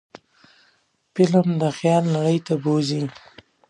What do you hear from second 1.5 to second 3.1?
د خیال نړۍ ته بوځي